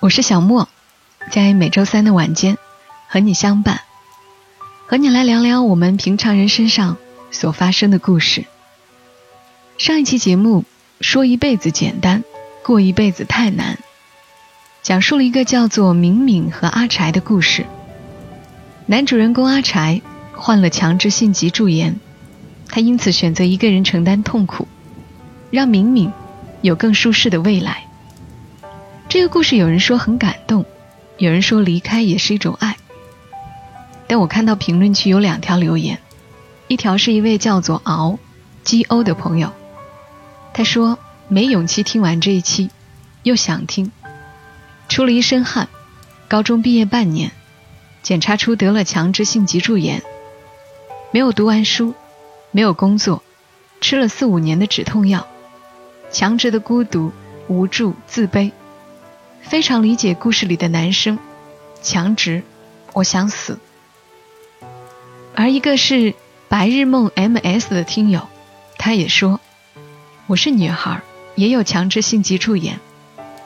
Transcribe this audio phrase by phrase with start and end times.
[0.00, 0.66] 我是小莫，
[1.30, 2.56] 在每周三的晚间
[3.06, 3.82] 和你相伴，
[4.86, 6.96] 和你来聊聊我们平常人身上
[7.30, 8.46] 所发生的故事。
[9.76, 10.64] 上一期节目
[11.02, 12.24] 说一辈子简单，
[12.62, 13.78] 过一辈子太难，
[14.80, 17.66] 讲述了一个叫做敏敏和阿柴的故事。
[18.86, 20.00] 男主人公阿柴
[20.32, 22.00] 患了强制性脊柱炎。
[22.70, 24.66] 他因此选择一个人承担痛苦，
[25.50, 26.10] 让敏敏
[26.62, 27.89] 有更舒适的未来。
[29.10, 30.64] 这个故事有人说很感动，
[31.18, 32.76] 有人说离开也是一种爱。
[34.06, 35.98] 但我看到评论区有两条留言，
[36.68, 38.20] 一条是一位叫做敖
[38.62, 39.52] G O 的朋友，
[40.54, 42.70] 他说没勇气听完这一期，
[43.24, 43.90] 又想听，
[44.88, 45.66] 出了一身汗，
[46.28, 47.32] 高中毕业半年，
[48.04, 50.04] 检查出得了强直性脊柱炎，
[51.10, 51.94] 没有读完书。
[52.52, 53.24] 没有工作，
[53.80, 55.26] 吃了四五年的止痛药，
[56.12, 57.12] 强直的孤独、
[57.48, 58.50] 无助、自卑，
[59.42, 61.18] 非常理解故事里的男生，
[61.82, 62.42] 强直，
[62.92, 63.58] 我想死。
[65.34, 66.14] 而一个是
[66.48, 68.28] 白日梦 MS 的听友，
[68.78, 69.40] 他也说，
[70.26, 71.00] 我是女孩，
[71.34, 72.78] 也有强直性脊柱炎，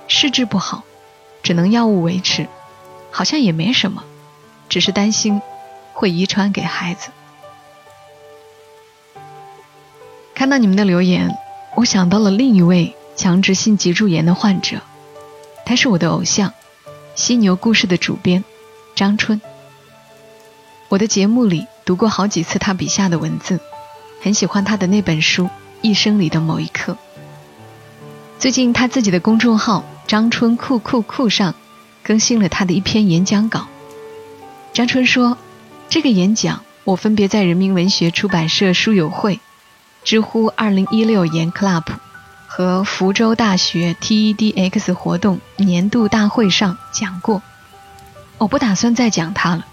[0.08, 0.82] 试治不好，
[1.42, 2.48] 只能药物维持，
[3.10, 4.04] 好像也没什么，
[4.68, 5.40] 只是担心
[5.92, 7.10] 会遗传给孩子。
[10.34, 11.34] 看到你们的留言，
[11.76, 14.80] 我想到了另一位强直性脊柱炎的患者，
[15.66, 16.52] 他是我的偶像，
[17.14, 18.44] 犀牛故事的主编
[18.94, 19.40] 张春。
[20.88, 23.58] 我的节目里读过好几次他笔下的文字，
[24.22, 25.44] 很喜欢他的那本书
[25.80, 26.92] 《一生里的某一刻》。
[28.38, 31.54] 最近他自己的公众号“张春酷酷酷”上
[32.02, 33.66] 更新了他的一篇演讲稿。
[34.72, 35.38] 张春说
[35.88, 39.40] ：“这个演讲我分别在人民文学出版社书友会。”
[40.04, 41.84] 知乎二零一六研 Club
[42.56, 47.42] 和福州大学 TEDx 活动年度大会上讲过，
[48.38, 49.66] 我不打算再讲它了。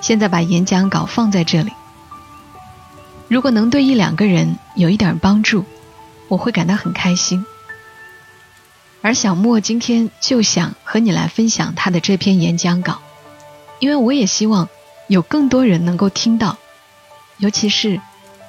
[0.00, 1.72] 现在把演讲稿放在这里，
[3.26, 5.64] 如果能对一两个人有一点帮助，
[6.28, 7.44] 我会感到很开心。
[9.00, 13.00] 而小莫今天就想和你来分享他的这篇演讲稿，
[13.80, 14.68] 因为我也希望
[15.08, 16.56] 有更多人能够听到，
[17.38, 18.00] 尤其是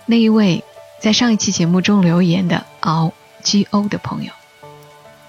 [0.06, 0.64] 那一位。
[1.00, 3.12] 在上一期节目中留言的敖
[3.44, 4.32] G O 的朋友，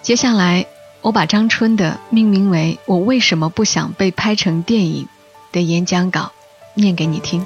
[0.00, 0.66] 接下来
[1.02, 5.08] 我把张春的命名为“我为什么不想被拍成电影”
[5.52, 6.32] 的演讲稿
[6.74, 7.44] 念给你听。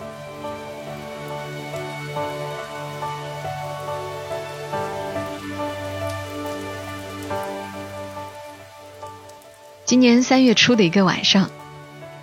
[9.85, 11.51] 今年三月初的一个晚上，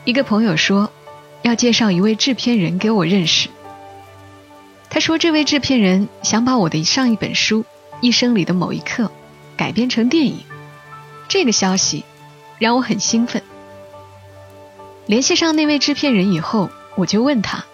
[0.04, 0.92] 一个朋友说
[1.42, 3.50] 要介绍一位制片人给我认识。
[4.88, 7.64] 他说：“这位制片人想把我的上一本书
[8.02, 9.04] 《一生里的某一刻》
[9.58, 10.44] 改编成电影。”
[11.28, 12.04] 这个消息
[12.60, 13.42] 让我很兴奋。
[15.08, 17.66] 联系上那位制片人以后，我就问他：“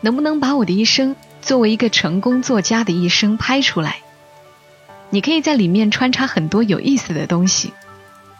[0.00, 3.98] 能不能把我的一生作为一个成功作家的一生拍出来？
[5.10, 7.72] 你可以在里面穿插很多有意思的东西，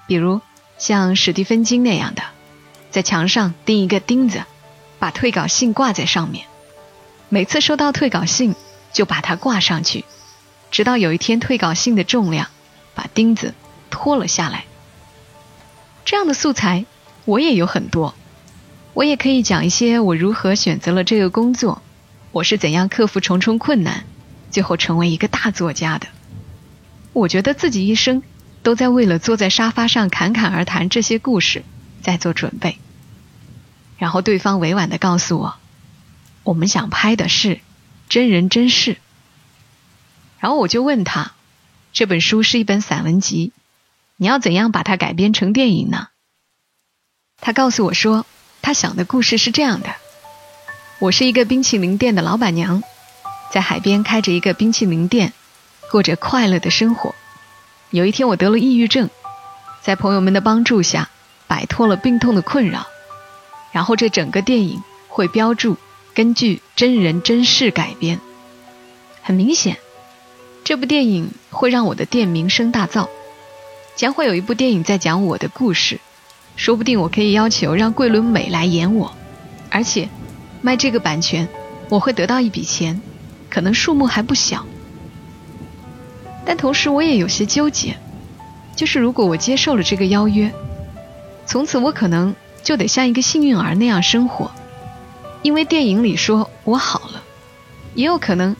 [0.07, 0.41] 比如
[0.79, 2.23] 像史蒂芬金那样的，
[2.91, 4.43] 在墙上钉一个钉子，
[4.99, 6.47] 把退稿信挂在上面。”
[7.31, 8.55] 每次收到退稿信，
[8.93, 10.05] 就把它挂上去，
[10.71, 12.49] 直到有一天退稿信的重量
[12.95, 13.55] 把钉子
[13.91, 14.65] 拖了下来。
[16.05, 16.87] 这样的素材
[17.25, 18.15] 我也有很多，
[18.95, 21.83] 我也可以讲一些我如何选择了这个工作，
[22.33, 24.05] 我是怎样克服重重困难，
[24.51, 26.07] 最后成为一个大作家的。
[27.13, 28.23] 我觉得自己一生
[28.63, 31.65] 都在为了坐在沙发上侃侃而谈这些故事
[32.03, 32.79] 在做准备。
[33.99, 35.57] 然后对方委婉的告诉我。
[36.45, 37.61] 我们想拍的是
[38.09, 38.97] 真人真事，
[40.39, 41.33] 然后我就问他，
[41.93, 43.53] 这本书是一本散文集，
[44.17, 46.09] 你要怎样把它改编成电影呢？
[47.41, 48.27] 他告诉我说，
[48.63, 49.95] 他想的故事是这样的：
[51.01, 52.83] 我是一个冰淇淋店的老板娘，
[53.53, 55.33] 在海边开着一个冰淇淋店，
[55.91, 57.15] 过着快乐的生活。
[57.91, 59.09] 有一天我得了抑郁症，
[59.83, 61.11] 在朋友们的帮助下
[61.47, 62.87] 摆脱了病痛的困扰，
[63.73, 65.77] 然后这整个电影会标注。
[66.15, 68.19] 根据真人真事改编，
[69.23, 69.79] 很明显，
[70.69, 73.09] 这部电影会让我的店名声大噪。
[73.97, 75.99] 将会有一部电影在讲我的故事，
[76.57, 79.15] 说不定我可以要求让桂纶镁来演我，
[79.71, 80.11] 而且
[80.61, 81.49] 卖这个版权
[81.89, 83.01] 我会得到一笔钱，
[83.49, 84.67] 可能数目还不小。
[86.45, 87.97] 但同时我也有些纠结，
[88.77, 90.53] 就是如果我接受了这个邀约，
[91.47, 94.51] 从此我可能就得像一个幸运儿那样生活，
[95.41, 97.23] 因为电影里说我好了，
[97.95, 98.55] 也有可能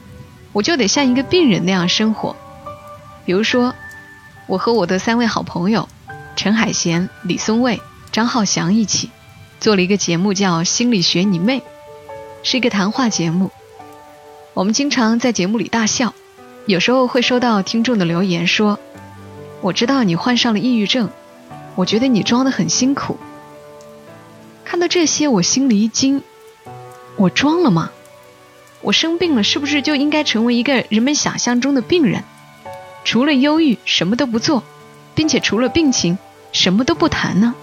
[0.53, 2.35] 我就得像一个病人那样生活，
[3.25, 3.73] 比如说。
[4.47, 5.87] 我和我的三位好朋友
[6.35, 7.79] 陈海贤、李松蔚、
[8.11, 9.11] 张浩翔一起
[9.59, 11.59] 做了一个节目，叫《心理学你妹》，
[12.41, 13.51] 是一个谈话节目。
[14.55, 16.15] 我们经常在节目里大笑，
[16.65, 18.79] 有时候会收到听众的留言说
[19.61, 21.11] ：“我知道你患上了抑郁症，
[21.75, 23.19] 我觉得你装得很辛苦。”
[24.65, 26.23] 看到这些，我心里一惊：
[27.17, 27.91] 我装了吗？
[28.81, 32.23] 我生病了，是不是就应该成为一个人们想象中的病人？
[33.03, 34.63] 除了忧郁什么都不做，
[35.15, 36.17] 并且除了病情
[36.51, 37.55] 什么都不谈呢？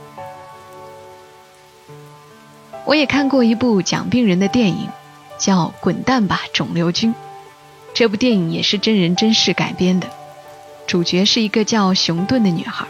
[2.84, 4.88] 我也看过一部讲病人的电影，
[5.38, 7.12] 叫《滚蛋吧，肿瘤君》。
[7.94, 10.08] 这部电影也是真人真事改编的，
[10.86, 12.86] 主角是一个叫熊顿的女孩，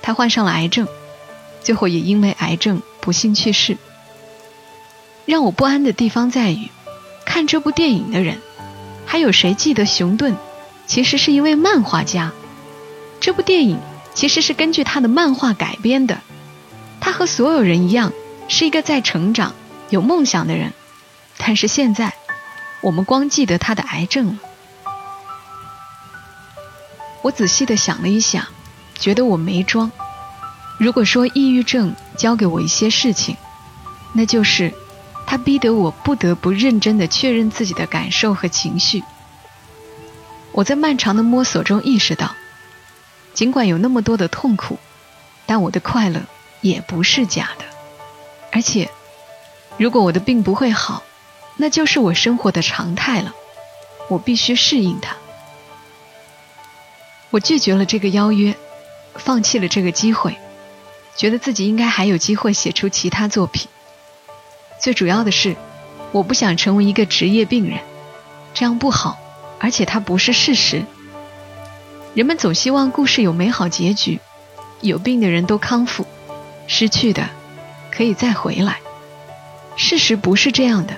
[0.00, 0.88] 她患上了癌症，
[1.62, 3.76] 最后也因为癌症不幸去世。
[5.26, 6.68] 让我不安的地方在于，
[7.38, 8.40] 看这部电影的人，
[9.06, 10.34] 还有谁记得熊顿？
[10.88, 12.32] 其实是一位漫画家，
[13.20, 13.78] 这部电影
[14.12, 16.18] 其实是根据他的漫画改编的。
[17.00, 18.12] 他和所有人一样，
[18.48, 19.54] 是一个在成长、
[19.88, 20.72] 有梦想的人，
[21.36, 22.12] 但是现在，
[22.80, 24.38] 我们光记得他的癌症了。
[27.22, 28.48] 我仔细的想了一想，
[28.98, 29.92] 觉得我没装。
[30.76, 33.36] 如果说抑郁症教给我一些事情，
[34.12, 34.74] 那就是
[35.30, 39.04] 他逼得我不得不认真的确认自己的感受和情绪。
[40.52, 42.34] 我在漫长的摸索中意识到，
[43.34, 44.78] 尽管有那么多的痛苦，
[45.44, 46.22] 但我的快乐
[46.62, 47.66] 也不是假的。
[48.52, 48.88] 而且，
[49.76, 51.02] 如果我的病不会好，
[51.58, 53.34] 那就是我生活的常态了。
[54.08, 55.14] 我必须适应它。
[57.28, 58.56] 我拒绝了这个邀约，
[59.14, 60.38] 放弃了这个机会，
[61.14, 63.68] 觉得自己应该还有机会写出其他作品。
[64.78, 65.56] 最主要的是，
[66.12, 67.80] 我不想成为一个职业病人，
[68.54, 69.18] 这样不好。
[69.60, 70.84] 而且它不是事实。
[72.14, 74.20] 人们总希望故事有美好结局，
[74.80, 76.06] 有病的人都康复，
[76.68, 77.28] 失去的
[77.90, 78.78] 可以再回来。
[79.74, 80.94] 事实不是这样的。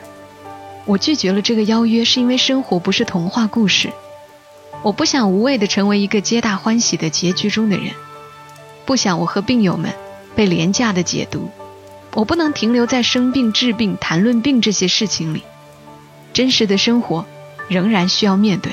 [0.85, 3.91] 我拒绝了这个邀约，是因为生活不是童话故事。
[4.83, 7.95] 我不想无谓的成为一个皆大欢喜的结局中的人，
[8.85, 9.91] 不想我和病友们
[10.37, 11.51] 被廉价的解读。
[12.15, 15.43] 我不能停留在生病、治病、谈论病这些事情里。
[16.33, 17.27] 真实的生活。
[17.71, 18.73] 仍然需要面对。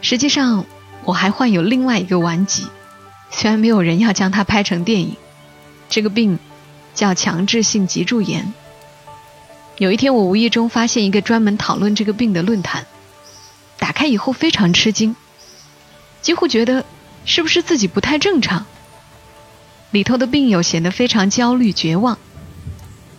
[0.00, 0.66] 实际上，
[1.02, 2.68] 我还患有另外一个顽疾，
[3.32, 5.16] 虽然没有人要将它拍成电影。
[5.88, 6.38] 这个病
[6.94, 8.54] 叫强制性脊柱炎。
[9.78, 12.86] 有一天，我无意中发现一个专门讨论这个病的论坛，
[13.80, 15.16] 打开以后非常吃惊，
[16.22, 16.84] 几乎觉得
[17.24, 18.64] 是不是自己不太正常。
[19.90, 22.18] 里头的病友显得非常焦虑绝望，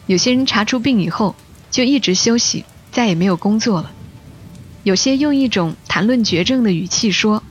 [0.05, 1.35] 有些人查出病以后
[1.71, 2.65] 就一直休息。
[2.91, 3.91] 再也没有工作了。
[4.81, 7.43] 有些用一种谈论绝症的语气说，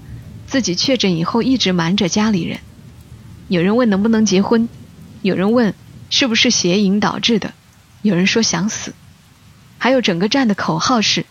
[0.49, 2.59] 自己确诊以后一直瞒着家里人。
[3.47, 4.69] 有人问能不能结婚，
[5.23, 5.75] 有人问
[6.11, 7.55] 是不是邪淫导致的，
[8.03, 8.95] 有人说想死。
[9.79, 11.25] 还有整个站的口号是：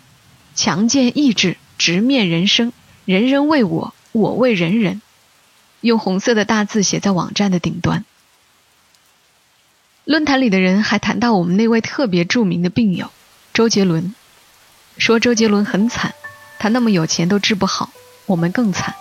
[0.56, 2.72] 强健意志，直面人生，
[3.04, 5.02] 人人为我，我为人人。
[5.82, 8.06] 用红色的大字写在网站的顶端。
[10.06, 13.12] 论坛里的人还谈到我们那位特别著名的病友。
[13.54, 14.16] 周杰伦
[14.98, 16.14] 说：“周杰伦很惨，
[16.60, 17.90] 他那么有钱都治不好，
[18.26, 18.96] 我们更惨。”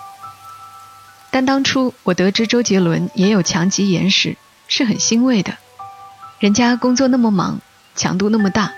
[1.30, 4.36] 但当初我得知周杰伦也有强疾炎时，
[4.68, 5.58] 是很欣慰的。
[6.38, 7.60] 人家工作那么忙，
[7.94, 8.72] 强度那么大，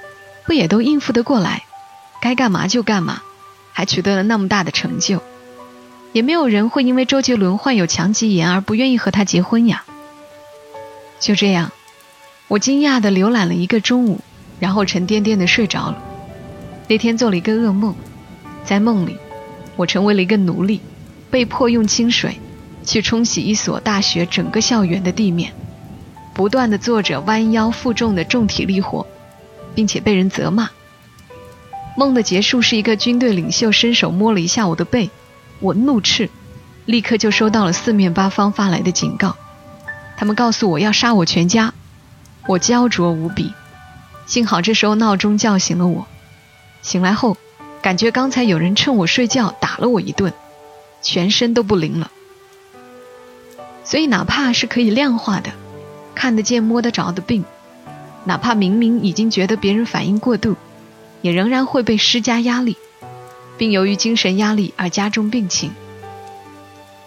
[0.47, 1.65] 不也都应付得过来？
[2.21, 3.23] 该干嘛就干嘛，
[3.73, 5.23] 还取得了那么大的成就，
[6.13, 9.85] 也没有人会因为周杰伦患有强疾炎而不愿意和他结婚呀。
[11.21, 11.73] 就这样，
[12.49, 14.21] 我惊讶地浏览了一个中午。
[14.61, 16.03] 然后沉甸甸的睡着了。
[16.89, 17.95] 那天做了一个噩梦，
[18.65, 19.17] 在梦里，
[19.77, 20.81] 我成为了一个奴隶，
[21.31, 22.41] 被迫用清水
[22.85, 25.53] 去冲洗一所大学整个校园的地面，
[26.35, 29.07] 不断的做着弯腰负重的重体力活，
[29.77, 30.71] 并且被人责骂。
[31.97, 35.09] 梦的结束是一个军队领袖伸手摸了一下我的背，
[35.61, 36.31] 我怒斥，
[36.87, 39.37] 立刻就收到了四面八方发来的警告，
[40.17, 41.75] 他们告诉我要杀我全家，
[42.47, 43.53] 我焦灼无比。
[44.27, 46.07] 幸好这时候闹钟叫醒了我，
[46.83, 47.37] 醒来后，
[47.81, 50.33] 感觉刚才有人趁我睡觉打了我一顿，
[51.03, 52.11] 全身都不灵了，
[53.85, 55.51] 所以哪怕是可以量化的、
[56.15, 57.45] 看得见摸得着的病，
[58.25, 60.57] 哪怕明明已经觉得别人反应过度，
[61.23, 62.77] 也仍然会被施加压力，
[63.59, 65.73] 并由于精神压力而加重病情。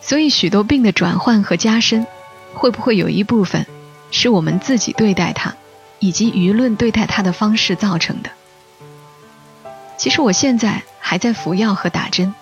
[0.02, 2.06] 所以许多病的转换和加深，
[2.54, 3.66] 会不会有一部分
[4.12, 5.56] 是我们自己对待它，
[6.00, 8.30] 以及舆论对待它的方式造成的？
[9.98, 12.34] 其实我现在还在服药和打针，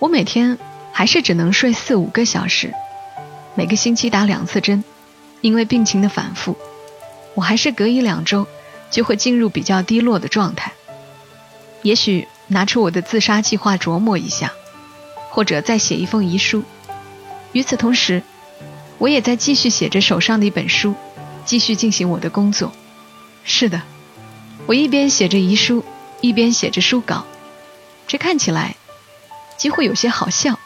[0.00, 0.58] 我每天
[0.92, 2.74] 还是只能睡四五个小时，
[3.54, 4.82] 每个星期打两次针，
[5.40, 6.56] 因为病情的反复，
[7.34, 8.48] 我还是隔一两周
[8.90, 10.72] 就会进入比较低落的状态。
[11.82, 14.52] 也许拿出我的自杀计划琢磨一下，
[15.30, 16.64] 或者再写一封遗书。
[17.52, 18.22] 与此同时，
[18.98, 20.94] 我也在继续写着手上的一本书，
[21.44, 22.72] 继续进行我的工作。
[23.44, 23.82] 是的，
[24.66, 25.84] 我一边写着遗书。
[26.22, 27.26] 一边写着书稿，
[28.08, 28.74] 这看起来
[29.58, 30.58] 几乎有些好笑，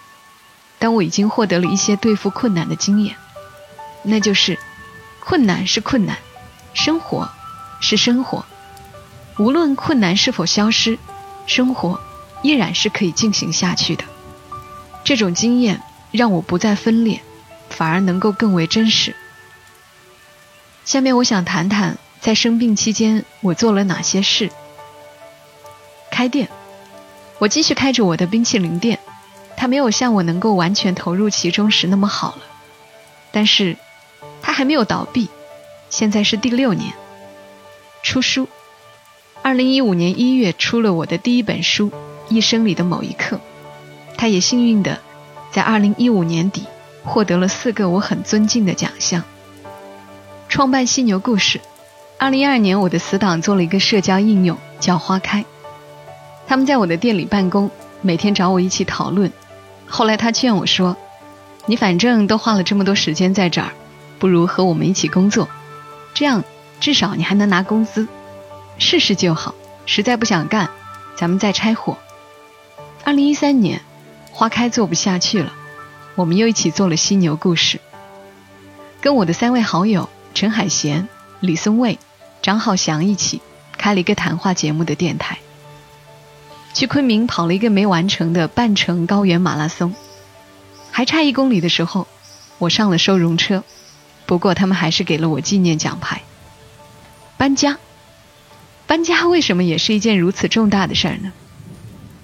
[0.78, 3.16] 但我已经获得了一些对付困难的经验，
[4.04, 4.56] 那就是
[5.18, 6.16] 困难是困难，
[6.72, 7.28] 生活
[7.80, 8.44] 是生活，
[9.38, 11.00] 无论困难是否消失，
[11.50, 12.00] 生活
[12.42, 14.04] 依然是可以进行下去的。
[15.02, 17.21] 这种经验让我不再分裂，
[17.69, 19.16] 反而能够更为真实。
[20.85, 24.49] 下面我想谈谈在生病期间我做了哪些事。
[26.12, 26.49] 开店，
[27.40, 29.00] 我继续开着我的冰淇淋店，
[29.57, 32.42] 它没有像我能够完全投入其中时那么好了，
[33.33, 33.76] 但是
[34.40, 35.28] 它还没有倒闭。
[35.88, 36.92] 现在是第六年，
[38.04, 38.49] 出书，
[39.42, 41.90] 二零一五年一月出了我的第一本书
[42.28, 43.37] 《一生里的某一刻》，
[44.16, 45.00] 他也幸运的
[45.50, 46.64] 在二零一五年底
[47.04, 49.25] 获得了四个我很尊敬的奖项。
[50.49, 51.61] 创办犀牛故事，
[52.18, 55.44] 二零一二年我的死党做了一个社交应用叫花开。
[56.47, 57.70] 他们在我的店里办公，
[58.02, 59.32] 每天找我一起讨论。
[59.87, 60.97] 后来他劝我说
[61.64, 63.73] ：“你反正都花了这么多时间在这儿，
[64.18, 65.49] 不如和我们一起工作，
[66.12, 66.44] 这样
[66.78, 68.06] 至少你还能拿工资。
[68.80, 69.54] 试试就好，
[69.87, 70.68] 实在不想干，
[71.14, 71.96] 咱们再拆伙。”
[73.04, 73.82] 二零一三年，
[74.32, 75.52] 花开做不下去了，
[76.16, 77.78] 我们又一起做了犀牛故事，
[79.00, 81.08] 跟我的三位好友陈海贤、
[81.40, 81.99] 李松蔚、
[82.42, 83.40] 张浩翔一起
[83.76, 85.38] 开了一个谈话节目的电台。
[86.72, 89.94] 去昆明跑了一个没完成的半程高原马拉松，
[90.90, 92.06] 还差一公里的时候，
[92.58, 93.62] 我上了收容车，
[94.25, 96.22] 不过他们还是给了我纪念奖牌。
[97.37, 97.78] 搬家，
[98.90, 101.30] 搬家为什么也是一件如此重大的事儿呢？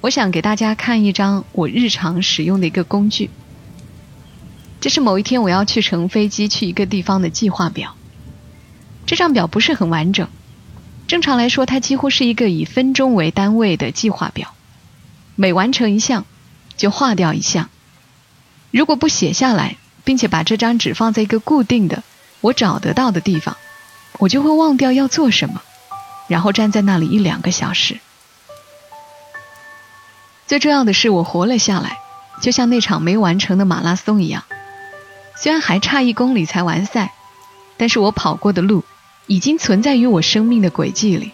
[0.01, 3.31] 我想给大家看一张我日常使用的一个工具，
[4.81, 7.95] 这是某一天我要去乘飞机去一个地方的计划表。
[9.07, 10.29] 这张表不是很完整。
[11.07, 14.53] 正常来说，它几乎是一个以分钟为单位的计划表，
[15.37, 16.27] 每完成一项
[16.77, 17.71] 就划掉一项。
[18.73, 22.03] 如果不写下来，并且把这张纸放在一个固定的、
[22.41, 23.57] 我找得到的地方，
[24.19, 25.63] 我就会忘掉要做什么，
[26.29, 27.99] 然后站在那里一两个小时。
[30.47, 31.99] 最重要的是，我活了下来，
[32.41, 34.45] 就像那场没完成的马拉松一样。
[35.37, 37.13] 虽然还差一公里才完赛，
[37.77, 38.85] 但是我跑过的路。
[39.29, 41.33] 已经存在于我生命的轨迹里，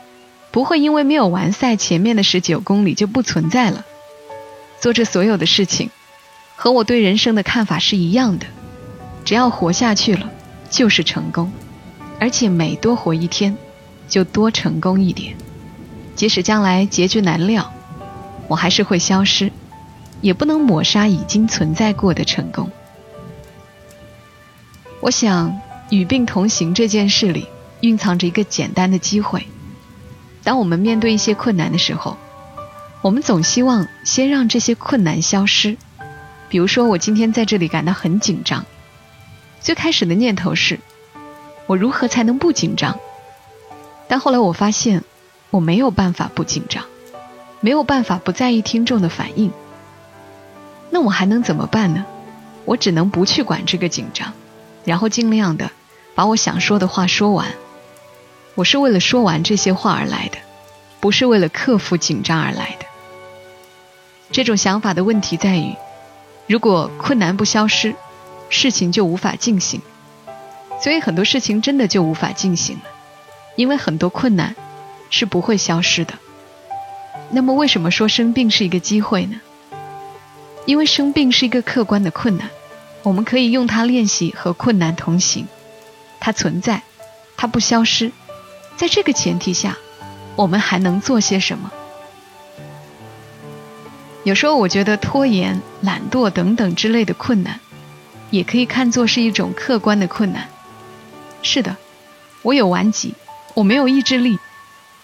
[0.50, 3.84] 不会因为没有完赛前面的十九公里就不存在了。
[4.80, 5.90] 做这所有的事情，
[6.56, 8.46] 和我对人生的看法是一样的。
[9.26, 10.30] 只要活下去了，
[10.70, 11.52] 就是成功。
[12.18, 13.58] 而且每多活一天，
[14.12, 15.34] 就多成功一点。
[16.14, 17.72] 即使将来结局难料，
[18.46, 19.50] 我还是会消失，
[20.20, 22.70] 也不能抹杀已经存在过的成功。
[25.00, 27.46] 我想，与病同行这件事里。
[27.80, 29.48] 蕴藏着一个简单的机会。
[30.44, 32.16] 当我们面对一些困难的时候，
[33.00, 35.76] 我们总希望先让这些困难消失。
[36.48, 38.64] 比如说，我今天在这里感到很紧张，
[39.60, 40.78] 最开始的念头是：
[41.66, 43.00] 我如何才能不紧张？
[44.12, 45.04] 但后来我发现，
[45.48, 46.84] 我没有办法不紧张，
[47.62, 49.50] 没有办法不在意听众的反应。
[50.90, 52.04] 那我还能怎么办呢？
[52.66, 54.34] 我只能不去管这个紧张，
[54.84, 55.70] 然后尽量的
[56.14, 57.54] 把我想说的话说完。
[58.54, 60.36] 我是为了说完这些话而来的，
[61.00, 62.84] 不是为了克服紧张而来的。
[64.30, 65.74] 这种想法的问题在于，
[66.46, 67.94] 如果困难不消失，
[68.50, 69.80] 事情就无法进行。
[70.82, 72.82] 所以很多事情真的就无法进行了，
[73.56, 74.54] 因为很多困难
[75.10, 76.14] 是不会消失的。
[77.30, 79.40] 那么为什么说生病是一个机会呢？
[80.66, 82.50] 因为生病是一个客观的困难，
[83.02, 85.48] 我们可以用它练习和困难同行。
[86.20, 86.82] 它存在，
[87.36, 88.12] 它不消失。
[88.76, 89.76] 在这个前提下，
[90.36, 91.72] 我们还能做些什么？
[94.24, 97.58] 有时候我觉得拖延、懒惰等等之类的困难，
[98.30, 100.48] 也可以看作是一种客观的困难。
[101.42, 101.76] 是的，
[102.42, 103.14] 我有顽疾，
[103.54, 104.38] 我没有意志力，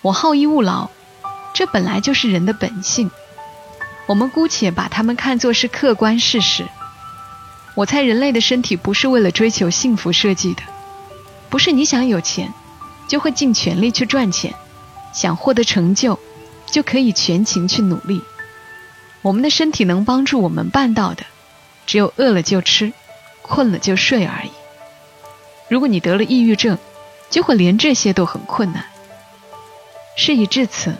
[0.00, 0.88] 我好逸恶劳，
[1.52, 3.10] 这本来就是人的本性。
[4.06, 6.66] 我们姑且把它们看作是客观事实。
[7.74, 10.62] 我猜人类的身体不是为了追求幸福设计的，
[11.50, 12.52] 不是你想有钱，
[13.06, 14.54] 就会尽全力去赚钱，
[15.12, 16.18] 想获得成就，
[16.66, 18.22] 就可以全情去努力。
[19.20, 21.24] 我们的身体能帮助我们办到的，
[21.86, 22.92] 只有饿了就吃，
[23.42, 24.50] 困了就睡而已。
[25.68, 26.78] 如果你得了抑郁症，
[27.30, 28.84] 就会连这些都很困难。
[30.16, 30.94] 事已至此，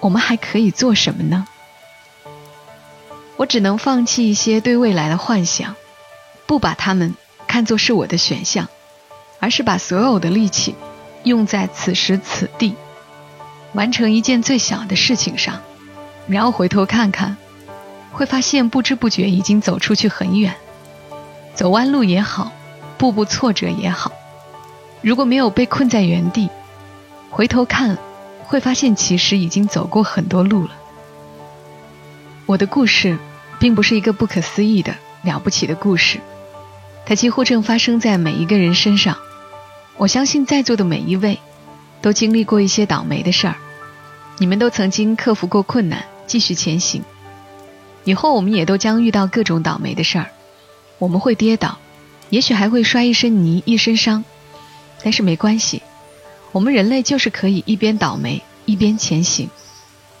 [0.00, 1.46] 我们还可以做什么呢？
[3.36, 5.74] 我只能放弃一些对未来的幻想。
[6.44, 7.14] 不把他们
[7.46, 8.68] 看作是我的选项，
[9.40, 10.74] 而是把所有的力气
[11.22, 12.74] 用在此时此地，
[13.72, 15.62] 完成一件最小的事情上，
[16.26, 17.38] 然后回头看看，
[18.12, 20.54] 会发现不知不觉已经走出去很远。
[21.54, 22.52] 走弯路也好，
[22.98, 24.12] 步步挫折也好，
[25.02, 26.48] 如果没有被困在原地，
[27.28, 27.98] 回头看，
[28.44, 30.70] 会发现其实已经走过很多路了。
[32.46, 33.18] 我的故事，
[33.58, 36.20] 并不是一个不可思议的了不起的故事。
[37.04, 39.18] 它几乎正发生在每一个人身上。
[39.96, 41.40] 我相信在座的每一位，
[42.00, 43.56] 都经历过一些倒霉的事儿。
[44.38, 47.02] 你们都曾经克服过困难，继续前行。
[48.04, 50.26] 以后我们也都将遇到各种倒霉的事儿。
[50.98, 51.78] 我们会跌倒，
[52.30, 54.24] 也许还会摔一身泥、一身伤。
[55.02, 55.82] 但是没关系，
[56.52, 59.50] 我们人类就是可以一边倒霉一边前行，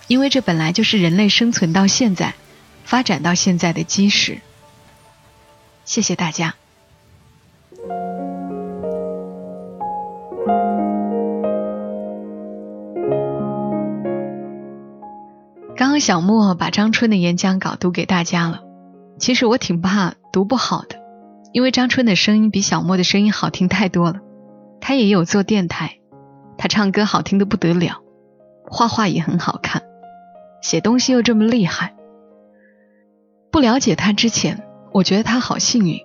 [0.08, 2.34] 因为这本来就是人类生存到现在、
[2.84, 4.38] 发展到现在的基石。
[5.84, 6.54] 谢谢大家。
[15.76, 18.60] 刚刚小莫把张春的演讲稿读给大家了。
[19.18, 20.96] 其实我挺怕读不好的，
[21.52, 24.20] 因为张春的声音比小莫的声音好听太多了。
[24.82, 26.00] 他也有做电台，
[26.58, 28.02] 他唱歌好听的不得了，
[28.64, 29.84] 画画也很好看，
[30.60, 31.94] 写东西又这么厉害。
[33.52, 36.00] 不了解他之前，我觉得他好幸运。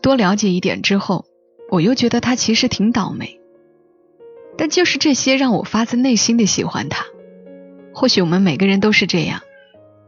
[0.00, 1.24] 多了解一点之后，
[1.68, 3.40] 我又觉得他其实挺倒霉。
[4.56, 7.04] 但就是这些让我发自内心的喜欢他。
[7.92, 9.40] 或许我们每个人都是这样，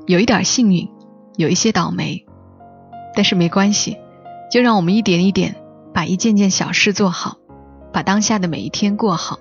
[0.07, 0.89] 有一点幸运，
[1.37, 2.25] 有一些倒霉，
[3.17, 3.99] 但是没关系，
[4.53, 5.57] 就让我们一点一点
[5.93, 7.39] 把一件件小事做好，
[7.92, 9.38] 把当下的每一天过好。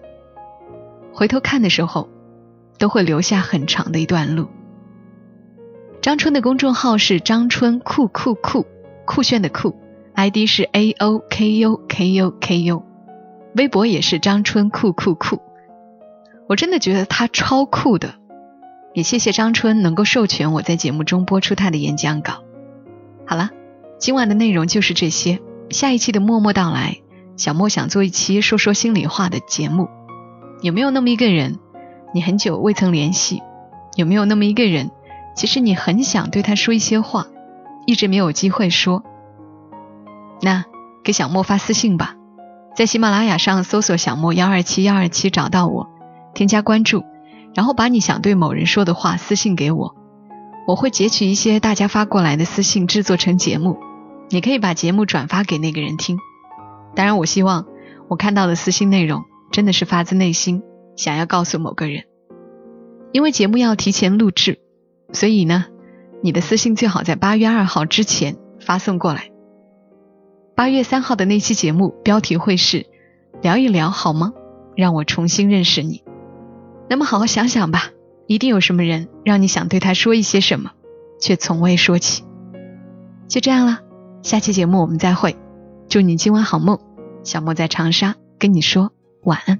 [1.13, 2.09] 回头看的时候，
[2.77, 4.47] 都会留下很长的一段路。
[6.01, 8.65] 张春的公众号是张春酷酷酷
[9.05, 9.75] 酷炫的酷。
[10.15, 12.83] ID 是 A O K U K U K U，
[13.55, 15.39] 微博也是张春酷酷酷，
[16.49, 18.15] 我真的觉得他超酷的，
[18.93, 22.43] 也谢谢张春能够授权我在节目中播出他的演讲稿。
[23.25, 23.51] 好了，
[23.97, 26.97] 今晚的内容就是这些，下一期的默默到来，
[27.39, 29.88] 小莫想做一期说说心里话的节目，
[30.62, 31.58] 有没有那么一个人，
[32.13, 33.41] 你很久未曾联系？
[33.95, 34.91] 有没有那么一个人，
[35.38, 37.28] 其实你很想对他说一些话，
[37.86, 39.04] 一直没有机会说？
[40.41, 40.65] 那
[41.02, 42.17] 给小莫发私信吧，
[42.75, 45.88] 在喜马拉雅上搜索“小莫幺二七幺二七”找到我，
[46.34, 47.06] 添加关注，
[47.56, 49.95] 然后把你想对某人说的话私信给我，
[50.67, 53.78] 我会截取一些大家发过来的私信制作成节目，
[54.30, 56.19] 你可以把节目转发给那个人听。
[56.95, 57.65] 当然，我希望
[58.08, 60.63] 我看到的私信内容真的是发自内心
[60.95, 62.04] 想要告诉某个人，
[63.12, 64.60] 因为节目要提前录制，
[65.13, 65.65] 所以呢，
[66.21, 69.30] 你的私信最好在八月二号之前发送过来。
[70.56, 72.86] 八月三号的那期节目标题会是
[73.41, 74.34] “聊一聊好吗？
[74.75, 76.04] 让我重新认识你。”
[76.89, 77.91] 那么好好想想吧，
[78.28, 80.71] 一定有什么人让你想对他说一些什么，
[81.21, 82.23] 却从未说起。
[83.30, 83.80] 就这样了，
[84.21, 85.38] 下期节目我们再会。
[85.89, 86.80] 祝你今晚好梦，
[87.23, 89.60] 小莫在长沙跟你说晚安。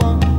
[0.00, 0.29] 我